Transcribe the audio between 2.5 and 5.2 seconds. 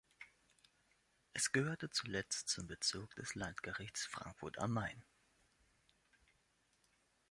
Bezirk des Landgerichts Frankfurt am Main.